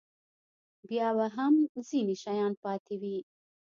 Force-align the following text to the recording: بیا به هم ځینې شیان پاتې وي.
بیا 0.87 1.09
به 1.17 1.27
هم 1.35 1.53
ځینې 1.87 2.15
شیان 2.23 2.53
پاتې 2.63 2.95
وي. 3.01 3.17